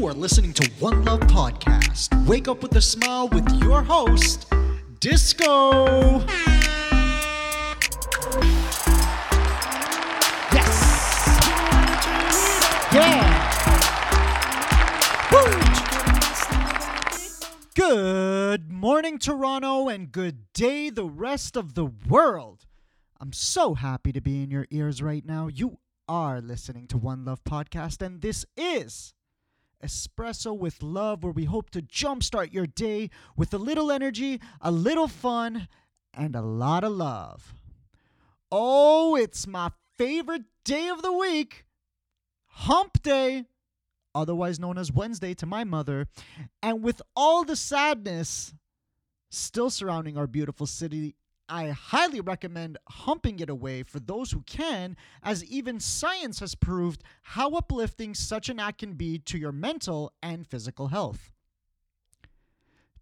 [0.00, 2.26] You are listening to One Love Podcast.
[2.26, 4.50] Wake up with a smile with your host,
[4.98, 6.20] Disco.
[10.54, 11.40] Yes.
[12.94, 13.20] Yeah.
[15.30, 15.50] Woo.
[17.74, 22.64] Good morning, Toronto, and good day, the rest of the world.
[23.20, 25.48] I'm so happy to be in your ears right now.
[25.48, 25.76] You
[26.08, 29.12] are listening to One Love Podcast, and this is
[29.82, 34.70] Espresso with Love, where we hope to jumpstart your day with a little energy, a
[34.70, 35.68] little fun,
[36.12, 37.54] and a lot of love.
[38.50, 41.64] Oh, it's my favorite day of the week
[42.46, 43.46] Hump Day,
[44.14, 46.08] otherwise known as Wednesday to my mother.
[46.62, 48.52] And with all the sadness
[49.30, 51.14] still surrounding our beautiful city,
[51.50, 57.02] I highly recommend humping it away for those who can, as even science has proved
[57.22, 61.32] how uplifting such an act can be to your mental and physical health.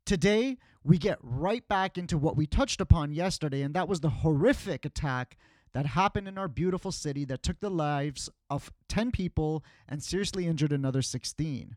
[0.07, 4.09] Today, we get right back into what we touched upon yesterday, and that was the
[4.09, 5.37] horrific attack
[5.75, 10.47] that happened in our beautiful city that took the lives of 10 people and seriously
[10.47, 11.77] injured another 16.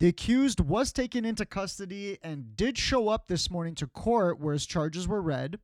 [0.00, 4.52] The accused was taken into custody and did show up this morning to court where
[4.52, 5.58] his charges were read.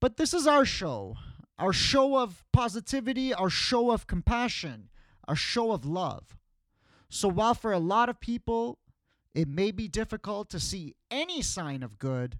[0.00, 1.16] But this is our show,
[1.56, 4.88] our show of positivity, our show of compassion,
[5.28, 6.36] our show of love.
[7.08, 8.78] So while for a lot of people
[9.34, 12.38] it may be difficult to see any sign of good,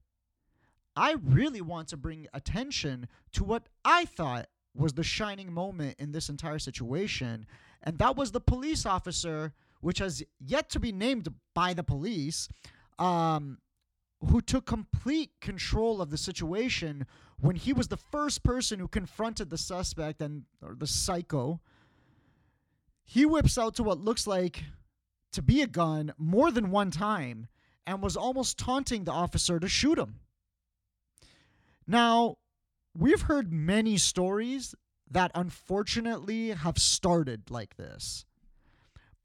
[0.96, 6.10] I really want to bring attention to what I thought was the shining moment in
[6.10, 7.46] this entire situation,
[7.82, 12.48] and that was the police officer which has yet to be named by the police,
[12.98, 13.58] um,
[14.30, 17.06] who took complete control of the situation
[17.40, 21.60] when he was the first person who confronted the suspect and or the psycho.
[23.04, 24.64] He whips out to what looks like
[25.32, 27.46] to be a gun more than one time
[27.86, 30.20] and was almost taunting the officer to shoot him.
[31.86, 32.36] Now,
[32.96, 34.74] we've heard many stories
[35.10, 38.26] that unfortunately have started like this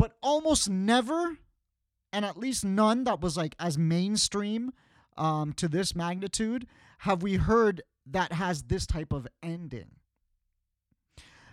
[0.03, 1.38] but almost never,
[2.12, 4.74] and at least none that was like as mainstream
[5.16, 9.92] um, to this magnitude, have we heard that has this type of ending.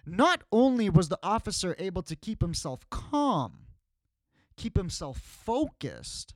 [0.04, 3.66] Not only was the officer able to keep himself calm,
[4.56, 6.34] keep himself focused,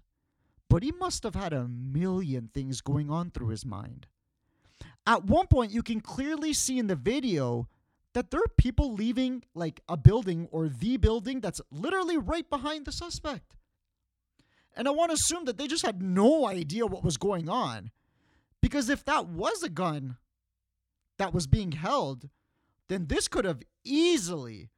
[0.71, 4.07] but he must have had a million things going on through his mind.
[5.05, 7.67] At one point, you can clearly see in the video
[8.15, 12.87] that there are people leaving like a building or the building that's literally right behind
[12.87, 13.57] the suspect.
[14.77, 17.91] And I want to assume that they just had no idea what was going on.
[18.61, 20.17] Because if that was a gun
[21.19, 22.29] that was being held,
[22.89, 24.71] then this could have easily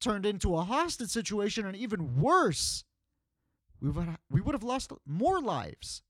[0.00, 2.84] turned into a hostage situation and even worse.
[3.80, 6.02] We would, we would have lost more lives.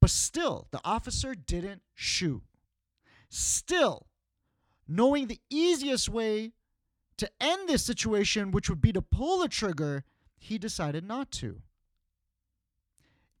[0.00, 2.42] But still, the officer didn't shoot.
[3.28, 4.08] Still,
[4.96, 6.52] knowing the easiest way
[7.16, 10.04] to end this situation, which would be to pull the trigger,
[10.36, 11.62] he decided not to.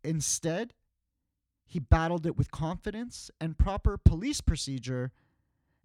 [0.04, 0.72] Instead,
[1.64, 5.12] he battled it with confidence and proper police procedure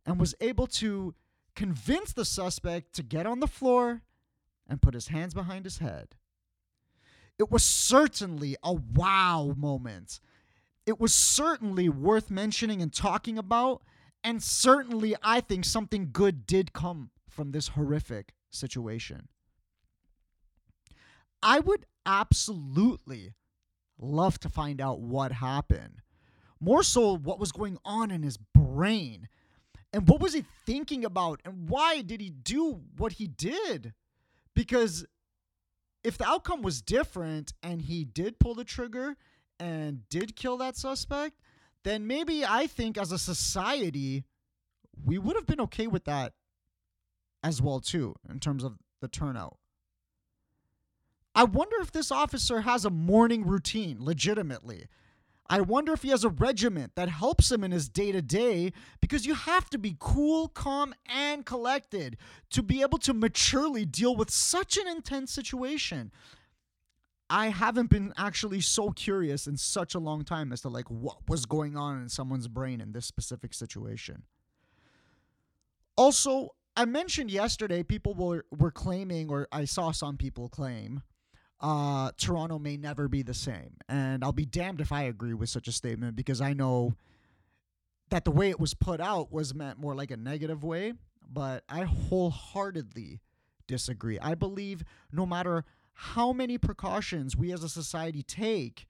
[0.06, 1.14] and was able to
[1.56, 4.02] convince the suspect to get on the floor
[4.68, 6.16] and put his hands behind his head.
[7.40, 10.20] It was certainly a wow moment.
[10.86, 13.82] It was certainly worth mentioning and talking about
[14.24, 19.30] and certainly, I think something good did come from this horrific situation.
[21.42, 23.34] I would absolutely
[24.00, 26.02] love to find out what happened.
[26.60, 29.30] More so, what was going on in his brain.
[29.94, 31.40] And what was he thinking about?
[31.46, 33.94] And why did he do what he did?
[34.54, 35.06] Because
[36.04, 39.16] if the outcome was different and he did pull the trigger
[39.60, 41.40] and did kill that suspect,
[41.88, 44.26] then maybe I think as a society,
[45.06, 46.34] we would have been okay with that
[47.44, 49.58] as well too in terms of the turnout.
[51.34, 54.88] I wonder if this officer has a morning routine legitimately.
[55.50, 58.74] I wonder if he has a regiment that helps him in his day to day
[59.00, 62.18] because you have to be cool, calm, and collected
[62.50, 66.12] to be able to maturely deal with such an intense situation.
[67.30, 71.28] I haven't been actually so curious in such a long time as to like what
[71.28, 74.24] was going on in someone's brain in this specific situation.
[75.98, 81.02] Also, I mentioned yesterday people were were claiming or I saw some people claim
[81.60, 83.78] uh, Toronto may never be the same.
[83.90, 86.94] And I'll be damned if I agree with such a statement because I know
[88.10, 90.94] that the way it was put out was meant more like a negative way,
[91.30, 93.20] but I wholeheartedly
[93.68, 94.20] disagree.
[94.20, 95.66] I believe no matter
[96.00, 98.88] how many precautions we as a society take,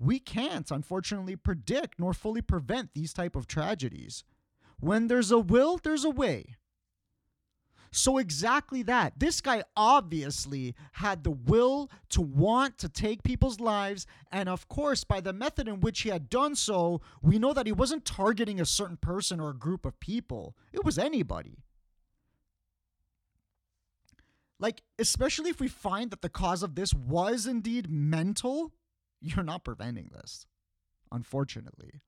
[0.00, 4.24] we can't unfortunately predict nor fully prevent these type of tragedies.
[4.80, 6.56] When there's a will, there's a way.
[7.92, 9.20] So, exactly that.
[9.20, 14.06] This guy obviously had the will to want to take people's lives.
[14.32, 17.66] And of course, by the method in which he had done so, we know that
[17.66, 21.58] he wasn't targeting a certain person or a group of people, it was anybody.
[24.62, 28.72] Like, especially if we find that the cause of this was indeed mental,
[29.20, 30.46] you're not preventing this,
[31.10, 32.00] unfortunately.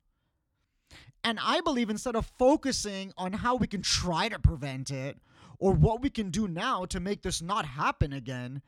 [1.24, 5.18] And I believe instead of focusing on how we can try to prevent it
[5.58, 8.62] or what we can do now to make this not happen again,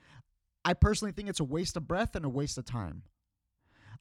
[0.64, 3.04] I personally think it's a waste of breath and a waste of time.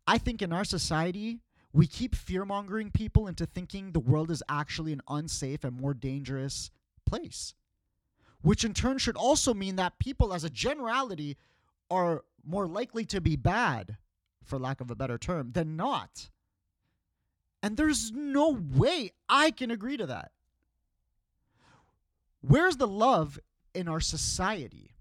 [0.08, 1.42] I think in our society,
[1.74, 5.94] we keep fear mongering people into thinking the world is actually an unsafe and more
[5.94, 6.72] dangerous
[7.06, 7.54] place,
[8.42, 11.38] which in turn should also mean that people, as a generality,
[11.90, 13.98] are more likely to be bad,
[14.44, 16.30] for lack of a better term, than not.
[17.64, 20.32] And there's no way I can agree to that.
[22.42, 23.40] Where's the love
[23.74, 24.95] in our society?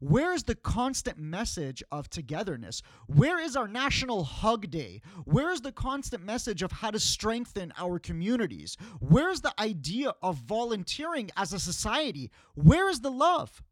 [0.00, 2.82] Where is the constant message of togetherness?
[3.06, 5.02] Where is our National Hug Day?
[5.24, 8.78] Where is the constant message of how to strengthen our communities?
[8.98, 12.30] Where's the idea of volunteering as a society?
[12.54, 13.62] Where is the love?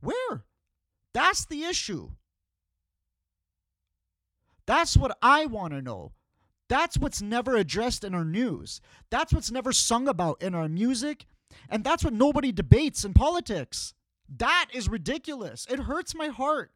[0.00, 0.44] Where?
[1.14, 2.10] That's the issue.
[4.66, 6.12] That's what I want to know.
[6.68, 8.80] That's what's never addressed in our news.
[9.10, 11.26] That's what's never sung about in our music.
[11.68, 13.94] And that's what nobody debates in politics.
[14.36, 15.66] That is ridiculous.
[15.68, 16.70] It hurts my heart.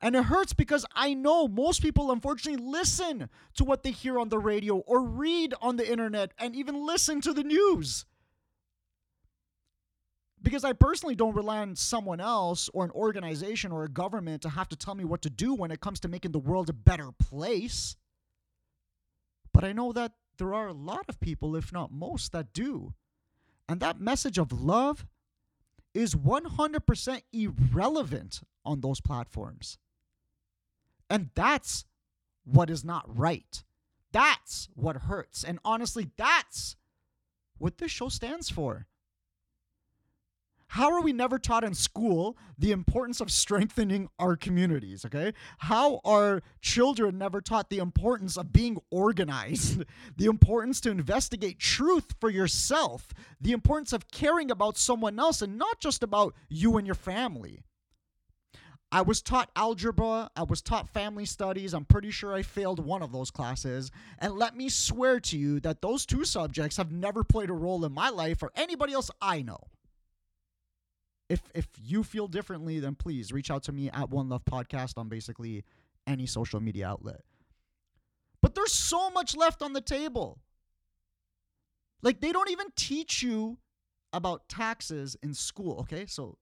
[0.00, 4.28] And it hurts because I know most people unfortunately listen to what they hear on
[4.28, 8.04] the radio or read on the internet and even listen to the news
[10.46, 14.48] because I personally don't rely on someone else or an organization or a government to
[14.50, 16.72] have to tell me what to do when it comes to making the world a
[16.72, 17.96] better place.
[19.52, 22.94] But I know that there are a lot of people, if not most, that do.
[23.68, 25.04] And that message of love
[25.96, 29.78] is 100% irrelevant on those platforms.
[31.08, 31.86] And that's
[32.44, 33.64] what is not right.
[34.12, 35.42] That's what hurts.
[35.42, 36.76] And honestly, that's
[37.58, 38.86] what this show stands for.
[40.68, 45.04] How are we never taught in school the importance of strengthening our communities?
[45.04, 45.32] Okay.
[45.58, 49.84] How are children never taught the importance of being organized,
[50.16, 55.56] the importance to investigate truth for yourself, the importance of caring about someone else and
[55.56, 57.62] not just about you and your family?
[58.92, 61.74] I was taught algebra, I was taught family studies.
[61.74, 63.90] I'm pretty sure I failed one of those classes.
[64.18, 67.84] And let me swear to you that those two subjects have never played a role
[67.84, 69.60] in my life or anybody else I know
[71.28, 74.96] if if you feel differently, then please reach out to me at One Love Podcast
[74.96, 75.64] on basically
[76.06, 77.22] any social media outlet.
[78.42, 80.38] But there's so much left on the table.
[82.02, 83.58] Like they don't even teach you
[84.12, 86.06] about taxes in school, okay?
[86.06, 86.38] So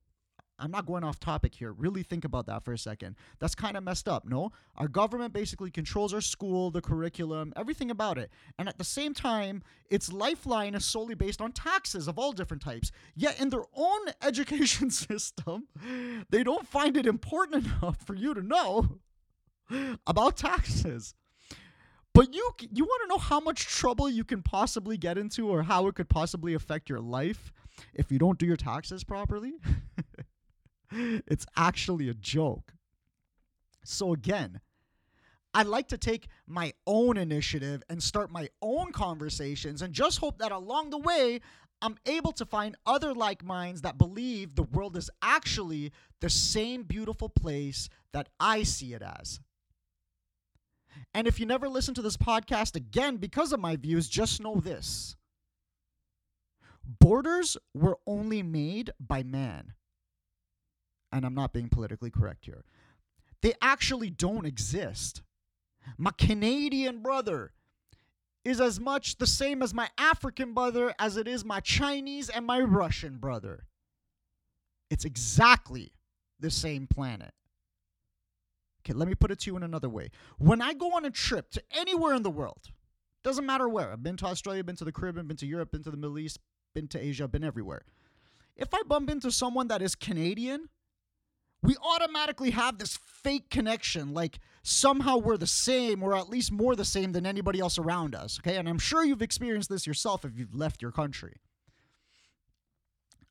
[0.59, 1.73] I'm not going off topic here.
[1.73, 3.17] Really think about that for a second.
[3.41, 4.53] That's kind of messed up, no?
[4.77, 8.31] Our government basically controls our school, the curriculum, everything about it.
[8.59, 12.63] And at the same time, its lifeline is solely based on taxes of all different
[12.63, 12.93] types.
[13.15, 15.67] Yet in their own education system,
[16.31, 18.99] they don't find it important enough for you to know
[20.07, 21.15] about taxes.
[22.13, 25.65] But you you want to know how much trouble you can possibly get into or
[25.65, 27.53] how it could possibly affect your life
[27.93, 29.55] if you don't do your taxes properly?
[31.27, 32.73] it's actually a joke.
[33.85, 34.61] So, again,
[35.53, 40.39] I'd like to take my own initiative and start my own conversations and just hope
[40.39, 41.41] that along the way,
[41.81, 46.83] I'm able to find other like minds that believe the world is actually the same
[46.83, 49.39] beautiful place that I see it as.
[51.13, 54.57] And if you never listen to this podcast again because of my views, just know
[54.57, 55.17] this
[57.01, 59.73] borders were only made by man
[61.15, 62.65] and I'm not being politically correct here,
[63.41, 65.23] they actually don't exist.
[65.97, 67.53] My Canadian brother
[68.45, 72.45] is as much the same as my African brother as it is my Chinese and
[72.45, 73.67] my Russian brother.
[74.91, 75.93] It's exactly
[76.41, 77.33] the same planet.
[78.83, 80.11] Okay, let me put it to you in another way.
[80.39, 82.71] When I go on a trip to anywhere in the world,
[83.23, 85.85] doesn't matter where, I've been to Australia, been to the Caribbean, been to Europe, been
[85.85, 86.39] to the Middle East,
[86.75, 87.85] been to Asia, been everywhere.
[88.57, 90.69] If I bump into someone that is Canadian,
[91.65, 96.77] we automatically have this fake connection like somehow we're the same or at least more
[96.77, 100.25] the same than anybody else around us okay and i'm sure you've experienced this yourself
[100.25, 101.35] if you've left your country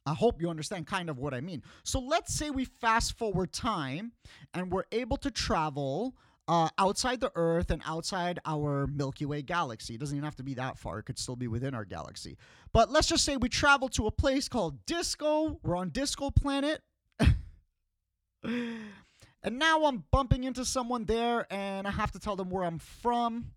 [0.05, 1.63] I hope you understand kind of what I mean.
[1.83, 4.11] So let's say we fast forward time
[4.53, 6.15] and we're able to travel
[6.47, 9.95] uh, outside the Earth and outside our Milky Way galaxy.
[9.95, 12.37] It doesn't even have to be that far, it could still be within our galaxy.
[12.73, 15.59] But let's just say we travel to a place called Disco.
[15.63, 16.81] We're on Disco Planet.
[18.43, 22.79] And now I'm bumping into someone there and I have to tell them where I'm
[22.79, 23.51] from.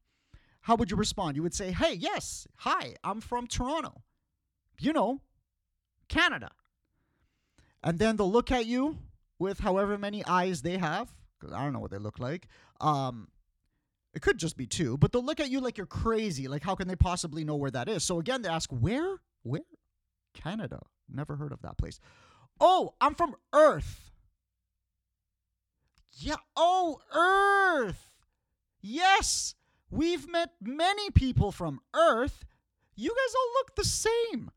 [0.61, 1.37] How would you respond?
[1.37, 4.02] You would say, hey, yes, hi, I'm from Toronto.
[4.81, 5.21] You know,
[6.09, 6.50] Canada.
[7.83, 8.99] And then they'll look at you
[9.38, 12.49] with however many eyes they have, because I don't know what they look like.
[12.81, 13.28] Um,
[14.12, 16.49] it could just be two, but they'll look at you like you're crazy.
[16.49, 18.02] Like, how can they possibly know where that is?
[18.02, 19.19] So again, they ask, where?
[19.43, 19.61] Where?
[20.35, 20.81] Canada.
[21.09, 22.00] Never heard of that place.
[22.61, 24.11] Oh, I'm from Earth.
[26.18, 26.37] Yeah.
[26.56, 28.11] Oh, Earth.
[28.80, 29.54] Yes.
[29.90, 32.44] We've met many people from Earth.
[32.96, 34.50] You guys all look the same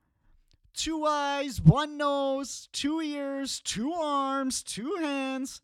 [0.74, 5.62] two eyes, one nose, two ears, two arms, two hands.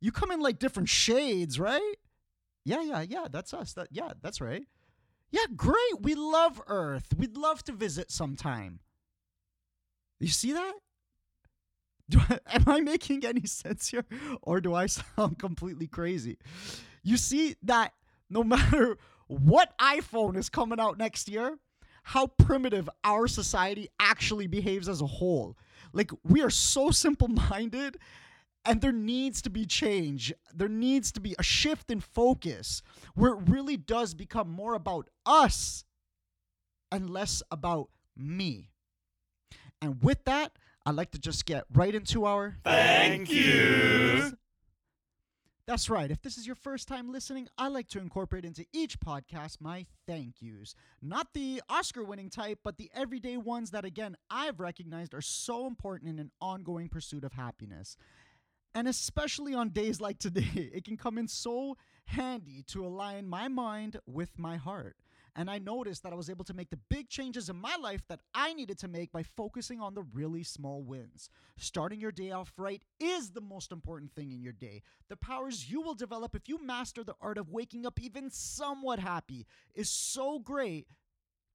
[0.00, 1.96] You come in like different shades, right?
[2.64, 3.26] Yeah, yeah, yeah.
[3.30, 3.74] That's us.
[3.74, 4.64] That yeah, that's right.
[5.30, 6.00] Yeah, great.
[6.00, 7.14] We love Earth.
[7.16, 8.80] We'd love to visit sometime.
[10.18, 10.74] You see that?
[12.10, 14.06] Do I, am I making any sense here,
[14.42, 14.86] or do I
[15.16, 16.38] sound completely crazy?
[17.02, 17.92] You see that
[18.30, 18.96] no matter
[19.26, 21.58] what iPhone is coming out next year,
[22.02, 25.58] how primitive our society actually behaves as a whole.
[25.92, 27.98] Like, we are so simple minded,
[28.64, 30.32] and there needs to be change.
[30.54, 32.82] There needs to be a shift in focus
[33.14, 35.84] where it really does become more about us
[36.90, 38.70] and less about me.
[39.80, 40.52] And with that,
[40.88, 44.32] I'd like to just get right into our thank yous.
[45.66, 46.10] That's right.
[46.10, 49.84] If this is your first time listening, I like to incorporate into each podcast my
[50.06, 50.74] thank yous.
[51.02, 55.66] Not the Oscar winning type, but the everyday ones that, again, I've recognized are so
[55.66, 57.98] important in an ongoing pursuit of happiness.
[58.74, 61.76] And especially on days like today, it can come in so
[62.06, 64.96] handy to align my mind with my heart.
[65.38, 68.02] And I noticed that I was able to make the big changes in my life
[68.08, 71.30] that I needed to make by focusing on the really small wins.
[71.56, 74.82] Starting your day off right is the most important thing in your day.
[75.08, 78.98] The powers you will develop if you master the art of waking up even somewhat
[78.98, 80.88] happy is so great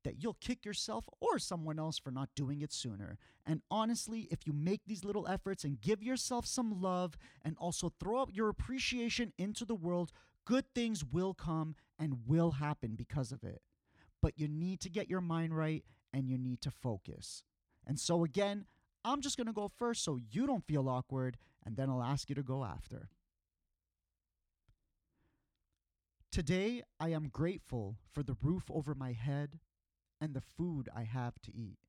[0.06, 3.18] that you'll kick yourself or someone else for not doing it sooner.
[3.46, 7.92] And honestly, if you make these little efforts and give yourself some love and also
[8.00, 10.14] throw out your appreciation into the world,
[10.46, 13.62] good things will come and will happen because of it
[14.24, 17.44] but you need to get your mind right and you need to focus.
[17.86, 18.66] And so, again,
[19.04, 22.30] I'm just going to go first so you don't feel awkward, and then I'll ask
[22.30, 23.10] you to go after.
[26.32, 29.60] Today, I am grateful for the roof over my head
[30.22, 31.80] and the food I have to eat.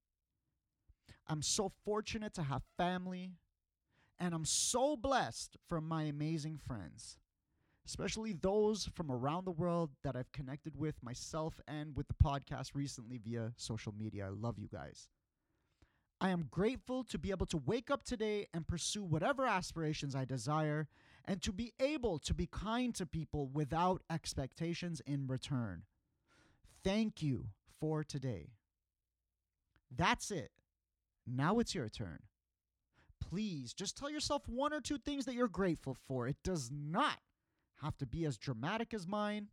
[1.29, 3.35] I'm so fortunate to have family,
[4.19, 7.17] and I'm so blessed from my amazing friends
[7.87, 12.75] especially those from around the world that I've connected with myself and with the podcast
[12.75, 14.27] recently via social media.
[14.27, 15.09] I love you guys.
[16.21, 20.25] I am grateful to be able to wake up today and pursue whatever aspirations I
[20.25, 20.89] desire
[21.27, 25.83] and to be able to be kind to people without expectations in return.
[26.83, 27.49] Thank you
[27.81, 28.53] for today.
[29.95, 30.51] That's it.
[31.27, 32.21] Now it's your turn.
[33.21, 36.29] Please just tell yourself one or two things that you're grateful for.
[36.29, 37.19] It does not
[37.83, 39.49] have to be as dramatic as mine,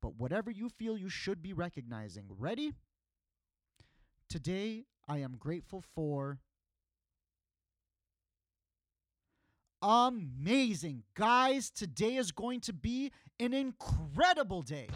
[0.00, 2.24] but whatever you feel you should be recognizing.
[2.38, 2.72] Ready?
[4.28, 6.38] Today, I am grateful for.
[9.82, 11.04] Amazing.
[11.14, 14.88] Guys, today is going to be an incredible day.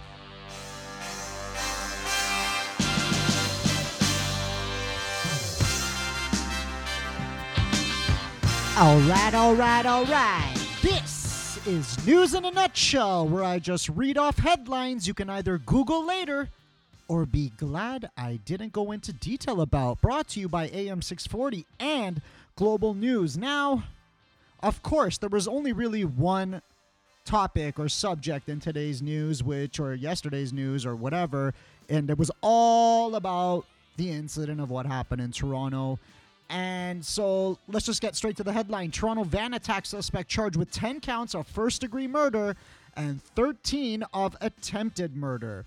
[8.76, 10.52] All right, all right, all right.
[10.83, 11.13] This
[11.66, 16.04] is News in a Nutshell, where I just read off headlines you can either Google
[16.04, 16.50] later
[17.09, 20.02] or be glad I didn't go into detail about.
[20.02, 22.21] Brought to you by AM 640 and
[22.56, 23.38] Global News.
[23.38, 23.85] Now,
[24.62, 26.61] of course, there was only really one
[27.25, 31.54] topic or subject in today's news, which, or yesterday's news, or whatever,
[31.88, 33.64] and it was all about
[33.97, 35.99] the incident of what happened in Toronto
[36.51, 38.91] and so let's just get straight to the headline.
[38.91, 42.57] Toronto van attack suspect charged with 10 counts of first degree murder
[42.97, 45.65] and 13 of attempted murder.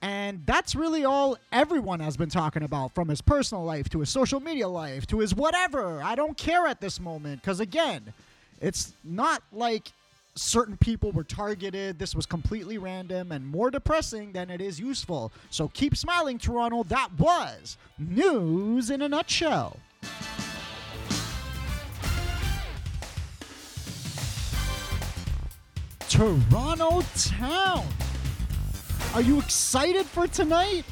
[0.00, 4.10] And that's really all everyone has been talking about from his personal life to his
[4.10, 6.00] social media life to his whatever.
[6.02, 8.12] I don't care at this moment because, again,
[8.60, 9.92] it's not like
[10.36, 11.98] certain people were targeted.
[11.98, 15.32] This was completely random and more depressing than it is useful.
[15.50, 16.84] So keep smiling, Toronto.
[16.84, 19.78] That was news in a nutshell.
[26.08, 27.86] Toronto Town.
[29.14, 30.84] Are you excited for tonight?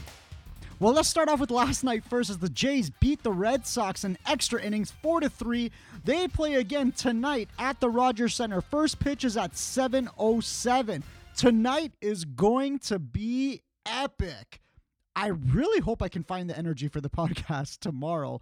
[0.78, 4.04] Well, let's start off with last night first as the Jays beat the Red Sox
[4.04, 5.72] in extra innings 4 to 3.
[6.04, 8.60] They play again tonight at the Rogers Center.
[8.60, 11.02] First pitch is at 7:07.
[11.34, 14.60] Tonight is going to be epic.
[15.16, 18.40] I really hope I can find the energy for the podcast tomorrow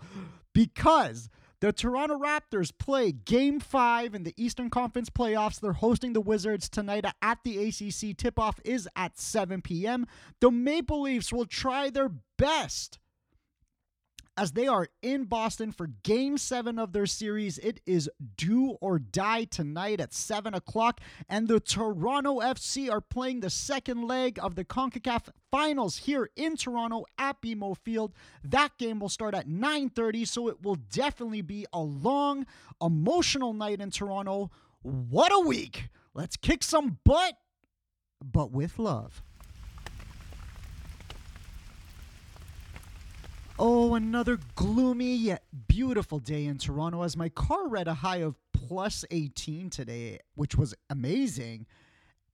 [0.52, 5.61] because the Toronto Raptors play game five in the Eastern Conference playoffs.
[5.61, 8.16] They're hosting the Wizards tonight at the ACC.
[8.16, 10.07] Tip off is at 7 p.m.
[10.40, 12.99] The Maple Leafs will try their best
[14.37, 17.59] as they are in Boston for game seven of their series.
[17.59, 21.00] It is do or die tonight at 7 o'clock.
[21.29, 26.57] And the Toronto FC are playing the second leg of the CONCACAF finals here in
[26.57, 28.12] Toronto at BMO Field.
[28.43, 32.47] That game will start at 9:30, so it will definitely be a long,
[32.83, 34.50] emotional night in Toronto.
[34.83, 35.88] What a week!
[36.12, 37.35] Let's kick some butt,
[38.23, 39.23] but with love.
[43.87, 48.35] Oh, another gloomy yet beautiful day in Toronto as my car read a high of
[48.55, 51.67] plus 18 today, which was amazing.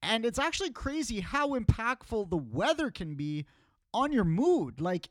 [0.01, 3.47] And it's actually crazy how impactful the weather can be
[3.93, 4.79] on your mood.
[4.79, 5.09] Like,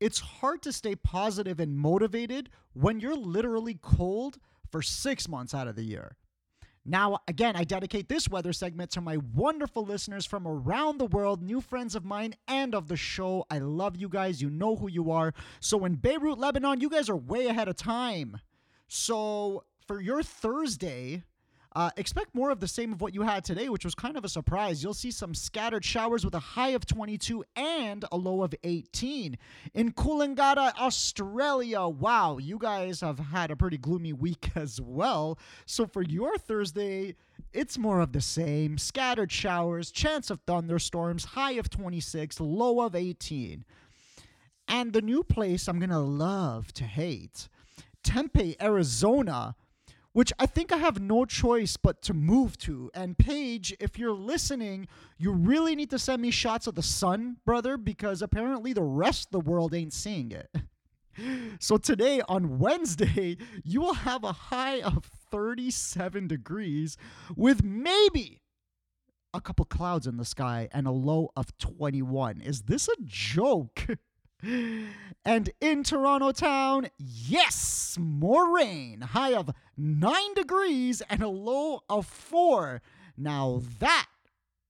[0.00, 4.38] it's hard to stay positive and motivated when you're literally cold
[4.72, 6.16] for six months out of the year.
[6.84, 11.42] Now, again, I dedicate this weather segment to my wonderful listeners from around the world,
[11.42, 13.44] new friends of mine and of the show.
[13.50, 14.40] I love you guys.
[14.40, 15.34] You know who you are.
[15.60, 18.40] So, in Beirut, Lebanon, you guys are way ahead of time.
[18.88, 21.24] So, for your Thursday,
[21.76, 24.24] uh, expect more of the same of what you had today, which was kind of
[24.24, 24.82] a surprise.
[24.82, 29.38] You'll see some scattered showers with a high of 22 and a low of 18.
[29.74, 35.38] In Coolangatta, Australia, wow, you guys have had a pretty gloomy week as well.
[35.64, 37.14] So for your Thursday,
[37.52, 42.96] it's more of the same scattered showers, chance of thunderstorms, high of 26, low of
[42.96, 43.64] 18.
[44.66, 47.48] And the new place I'm going to love to hate
[48.02, 49.54] Tempe, Arizona
[50.12, 52.90] which I think I have no choice but to move to.
[52.94, 57.36] And Paige, if you're listening, you really need to send me shots of the sun,
[57.44, 60.48] brother, because apparently the rest of the world ain't seeing it.
[61.58, 66.96] So today on Wednesday, you will have a high of 37 degrees
[67.36, 68.40] with maybe
[69.32, 72.40] a couple clouds in the sky and a low of 21.
[72.40, 73.86] Is this a joke?
[74.42, 79.02] And in Toronto town, yes, more rain.
[79.02, 82.80] High of 9 degrees and a low of 4.
[83.16, 84.06] Now that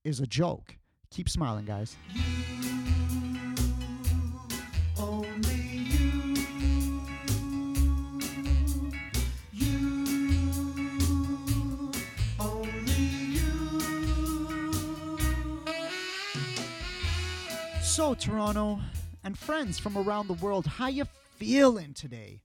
[0.05, 0.77] is a joke.
[1.11, 1.97] Keep smiling, guys.
[17.83, 18.81] So, Toronto,
[19.23, 21.05] and friends from around the world, how you
[21.39, 22.41] feeling today?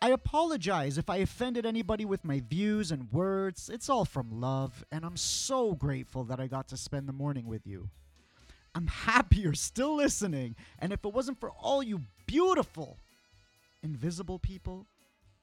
[0.00, 3.68] I apologize if I offended anybody with my views and words.
[3.68, 7.46] It's all from love, and I'm so grateful that I got to spend the morning
[7.46, 7.88] with you.
[8.74, 12.98] I'm happy you're still listening, and if it wasn't for all you beautiful,
[13.82, 14.86] invisible people,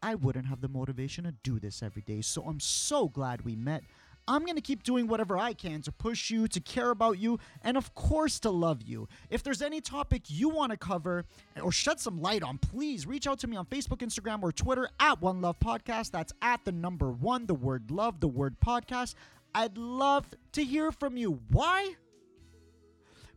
[0.01, 2.21] I wouldn't have the motivation to do this every day.
[2.21, 3.83] So I'm so glad we met.
[4.27, 7.39] I'm going to keep doing whatever I can to push you, to care about you,
[7.61, 9.07] and of course to love you.
[9.29, 11.25] If there's any topic you want to cover
[11.61, 14.89] or shed some light on, please reach out to me on Facebook, Instagram, or Twitter
[14.99, 16.11] at One Love Podcast.
[16.11, 19.13] That's at the number one, the word love, the word podcast.
[19.53, 21.39] I'd love to hear from you.
[21.51, 21.95] Why?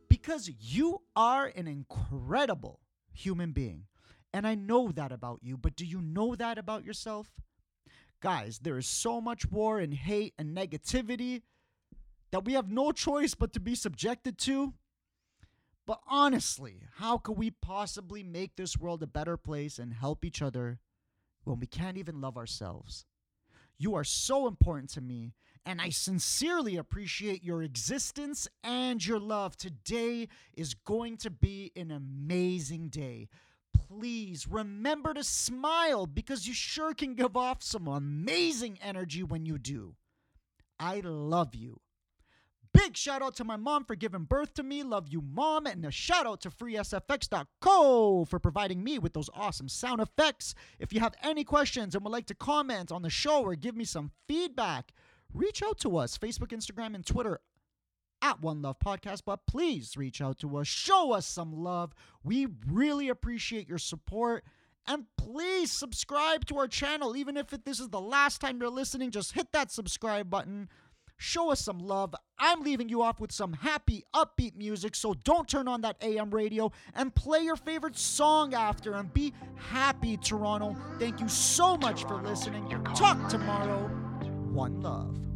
[0.08, 2.80] Because you are an incredible
[3.12, 3.84] human being.
[4.32, 7.30] And I know that about you, but do you know that about yourself?
[8.20, 11.42] Guys, there is so much war and hate and negativity
[12.32, 14.74] that we have no choice but to be subjected to.
[15.86, 20.42] But honestly, how could we possibly make this world a better place and help each
[20.42, 20.80] other
[21.44, 23.06] when we can't even love ourselves?
[23.78, 29.56] You are so important to me, and I sincerely appreciate your existence and your love.
[29.56, 33.28] Today is going to be an amazing day
[33.88, 39.58] please remember to smile because you sure can give off some amazing energy when you
[39.58, 39.94] do.
[40.78, 41.80] I love you.
[42.74, 44.82] Big shout out to my mom for giving birth to me.
[44.82, 45.66] Love you, mom.
[45.66, 50.54] And a shout out to freesfx.co for providing me with those awesome sound effects.
[50.78, 53.74] If you have any questions and would like to comment on the show or give
[53.74, 54.92] me some feedback,
[55.32, 57.40] reach out to us Facebook, Instagram, and Twitter
[58.22, 61.94] at One Love Podcast, but please reach out to us, show us some love.
[62.24, 64.44] We really appreciate your support.
[64.86, 67.14] And please subscribe to our channel.
[67.14, 70.68] Even if this is the last time you're listening, just hit that subscribe button.
[71.18, 72.14] show us some love.
[72.38, 76.30] I'm leaving you off with some happy, upbeat music, so don't turn on that AM
[76.30, 80.76] radio and play your favorite song after and be happy, Toronto.
[80.98, 82.68] Thank you so much for listening.
[82.94, 83.88] Talk tomorrow.
[84.52, 85.27] One love.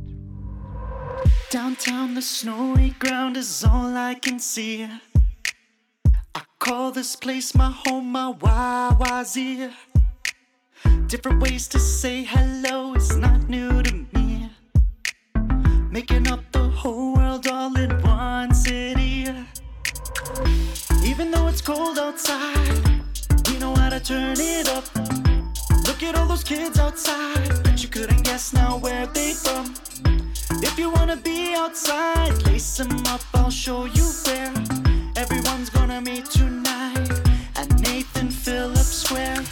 [1.51, 4.89] Downtown, the snowy ground is all I can see.
[6.35, 9.73] I call this place my home, my YYZ.
[11.07, 14.51] Different ways to say hello is not new to me.
[15.91, 19.29] Making up the whole world all in one city.
[21.05, 22.81] Even though it's cold outside,
[23.47, 24.85] we know how to turn it up.
[25.87, 29.75] Look at all those kids outside, bet you couldn't guess now where they from.
[30.65, 34.55] If you wanna be outside, lace them up, I'll show you where.
[35.17, 37.11] Everyone's gonna meet tonight
[37.57, 39.43] at Nathan Phillips Square.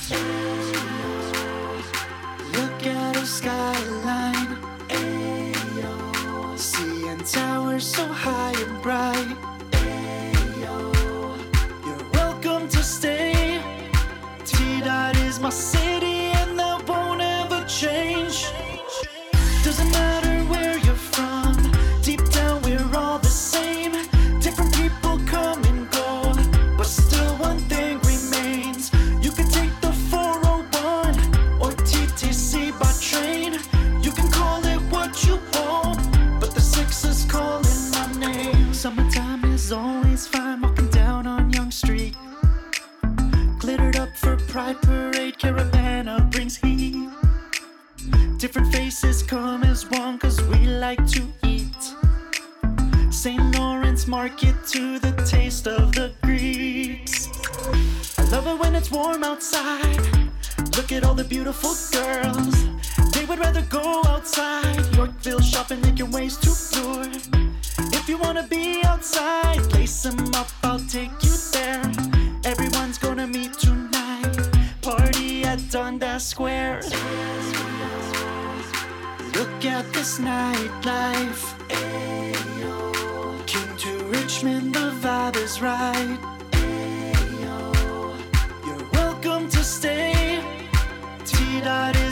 [2.56, 4.56] Look at the skyline,
[4.88, 6.56] ayo.
[6.56, 9.36] Seeing towers so high and bright,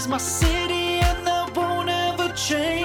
[0.09, 2.78] my city, and that won't ever change.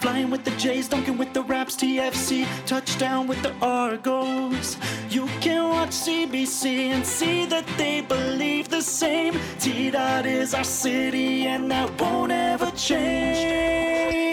[0.00, 4.76] Flying with the Jays, dunking with the Raps, TFC, touchdown with the Argos.
[5.10, 9.38] You can watch CBC and see that they believe the same.
[9.58, 14.27] T Dot is our city, and that won't ever change.